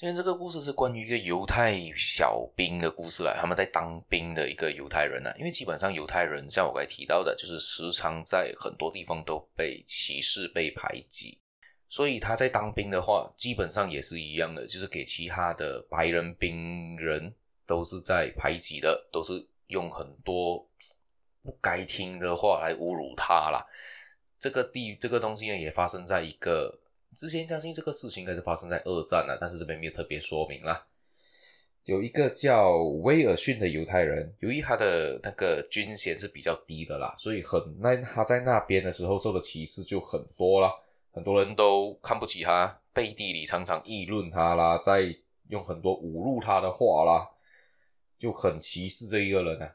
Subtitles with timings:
[0.00, 11.38] 今天这个故事是关于一个犹太小兵的故事啦，他们在当兵的一个犹太人啊，因为基本上犹太人像我刚才提到的，就是时常在很多地方都被歧视、被排挤，
[11.86, 17.34] 所以他在当兵的话，基本上也是一样的，就是给其他的白人兵人
[17.66, 20.66] 都是在排挤的，都是用很多
[21.42, 23.66] 不该听的话来侮辱他啦。
[24.38, 26.80] 这个地这个东西呢，也发生在一个。
[27.14, 30.86] 之前相信这个事情应该是发生在二战了，但是这边没有特别说明啦。
[31.84, 40.72] 有一个叫威尔逊的犹太人，由于他的那个军衔是比较低的啦，所以很那他在那边的时候受的歧视就很多啦。
[41.12, 45.12] 很多人都看不起他，背地里常常议论他啦，在
[45.48, 47.28] 用很多侮辱他的话啦，
[48.16, 49.74] 就很歧视这一个人啊。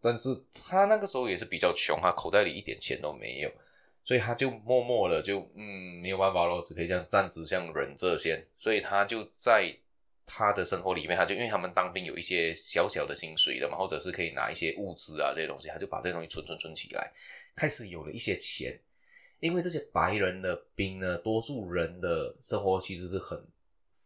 [0.00, 0.28] 但是
[0.68, 3.50] 他那个时候也是比较穷，他口袋里一点钱都没有。
[4.06, 8.46] 所以他就默默的就嗯没有办法咯，只可以这样暂时这样忍着先。
[8.56, 9.76] 所以他就在
[10.24, 17.12] 他的生活里面，他就因为他们当兵有一些小小的薪水的嘛，或者是可以拿一些物资啊这些东西，他就把这东西存存存起来，
[17.56, 18.80] 开始有了一些钱。
[19.40, 23.44] 因为这些白人的兵呢，多数人的生活其实是很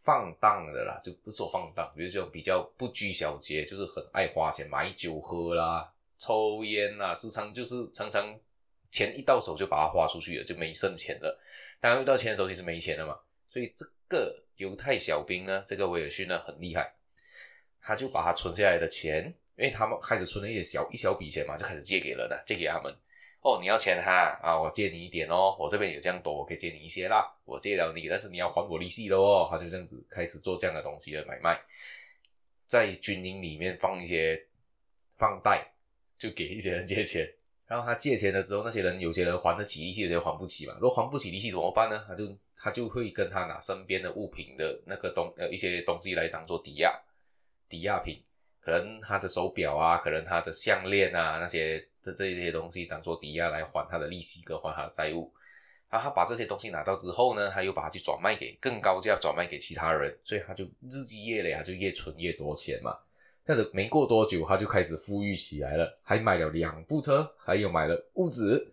[0.03, 8.35] 放荡的啦，就不说放荡，比如说比较不拘小节，就是很爱花钱买酒喝啦、抽烟啦，时常就是常常。
[8.91, 11.41] 钱一到手就把它花出去了，就没剩钱了。
[11.79, 13.19] 当遇到钱的时候，其实没钱了嘛。
[13.47, 16.95] 所以这个犹太小兵呢，这个威尔逊呢很厉害，
[17.81, 22.95] 他就把他存下来的钱，因为他们开始存了一些小一小笔钱嘛，就开始借给了呢，借给他们。
[23.43, 29.49] 哦，你要钱哈啊，我借你一点哦，我这边有这样多，我可以借你一些啦，我借了你，但是你要还我利息的哦。
[29.51, 31.59] 他就这样子开始做这样的东西的买卖，
[32.67, 34.47] 在军营里面放一些
[35.17, 35.73] 放贷，
[36.19, 37.33] 就给一些人借钱。
[37.71, 40.75] 然后他借钱了之后，那些人有些人还得起利息，有些人还不起嘛。
[40.81, 42.05] 如果还不起利息怎么办呢？
[42.05, 46.93] 他就他就会跟他拿身边的物品的那个东呃一些东西来当做抵押，
[47.69, 48.21] 抵押品，
[48.61, 55.33] 可能他的手表啊，可能他的项链啊，那些这这些东西当做抵押来还他的利息跟还他的债务。
[55.89, 62.99] 然后他把这些东西拿到之后呢，他又把它去转卖给更高价转卖给其他人，所以他就日积月累，他就越存越多钱嘛。
[63.53, 68.73] 但是没过多久，他就开始富裕起来了，还买了两部车，还有买了屋子，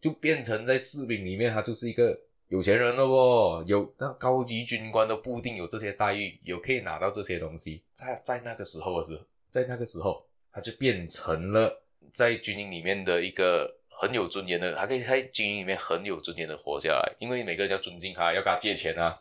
[0.00, 2.16] 就变成在士兵里面，他就是一个
[2.46, 3.64] 有钱人了哦。
[3.66, 7.82] 有那高级军官都不一定有这些待遇，有可以拿到这些东西。
[7.92, 19.20] 在在那个时候的时候，在那个时候，他就变成了在军营里面的一个很有尊严的，他可以在军营里面很有尊严的活下来，因为每个人要尊敬他，要跟他借钱啊，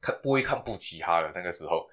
[0.00, 1.88] 看不会看不起他的那个时候。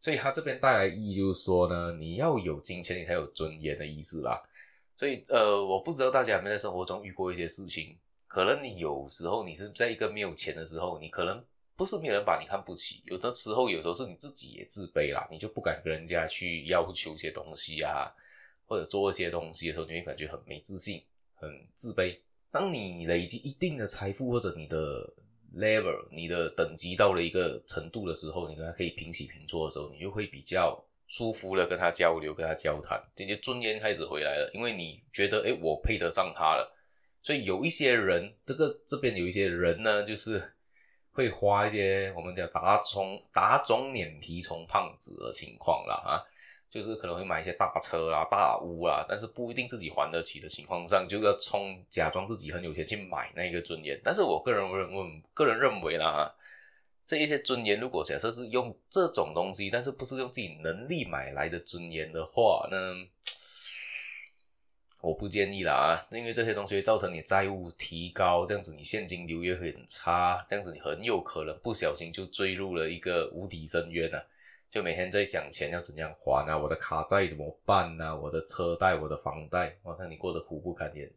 [0.00, 4.42] 所以他这边带来意义就是说呢，你要有金钱，你才有尊严的意思啦。
[4.96, 7.96] 所以呃，我不知道大家有没有在生活中遇过一些事情，
[8.26, 11.44] 可能你有时候你是在一个没有钱的时候，你可能
[11.76, 18.12] 不是没有人把你看不起，有的时候有时候是你自己也自卑啦，你就不敢跟人家去要求一些东西啊，
[18.66, 21.02] 或者做一些东西的时候，你会感觉很没自信，
[21.34, 22.18] 很自卑。
[22.50, 25.14] 当你累积一定的财富或者你的
[25.54, 36.76] level，你的等级到了一个程度的时候，你跟他可以平起平坐的时候，你就会比较舒服的跟他交流、跟他交谈，这些尊严开始回来了，因为你觉得，诶，我配得上他了。
[37.22, 40.54] 所以有一些人，这个这边有一些人呢，就是
[41.10, 46.24] 会花一些我们叫打肿打肿脸皮充胖子的情况了啊。
[46.70, 54.00] 就是可能会买一些大车啊、大屋啊，但是不一定自己还得起的情况上，就要充假装自己很有钱去买那个尊严。
[54.04, 56.32] 但是我个人认为，个人认为啦，
[57.04, 62.94] 这一些尊严，如果假设是用这种东西，但是不是用自己能力买来的尊严的话，那
[65.02, 74.22] 我不建议啦啊，因为这些东西会造成你债务提高，这样子你现金流也很差，这样子你很有可能不小心就坠入了一个无底深渊啊。
[74.70, 81.10] 就每天在想钱要怎样还啊，我的卡债怎么办啊，我的车贷、我的房贷，我看你过得苦不堪言。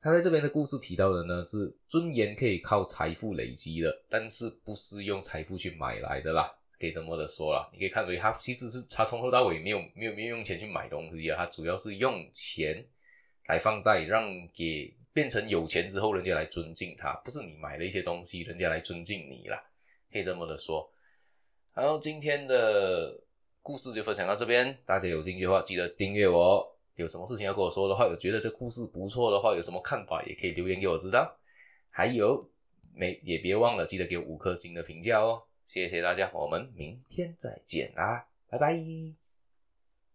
[0.00, 7.70] 他在这边的故事提到的呢，是尊严可以靠财富累积的，但是不是用财富去买来的啦，可以这么的说啦。
[7.72, 12.84] 你可以看出他其实是他从头到尾没有没有没有用钱去买东西啊，他主要是用钱
[13.46, 19.62] 来放贷，让给变成有钱之后人家来尊敬他，不是你买了一些东西人家来尊敬你啦，
[20.10, 20.92] 可以这么的说。
[21.74, 23.18] 好，今天的
[23.62, 24.78] 故事就分享到这边。
[24.84, 26.76] 大家有兴趣的话，记得订阅我。
[26.96, 31.34] 有什么事情要跟我说的话，有觉得这故事不错的话，有什么看法也可以留言给我知道。
[31.88, 32.38] 还有，
[32.92, 35.44] 没也别忘了记得给我五颗星的评价哦。
[35.64, 39.21] 谢谢大家，我们明天再见啦，拜拜。